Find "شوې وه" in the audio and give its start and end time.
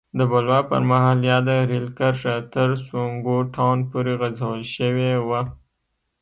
4.75-5.41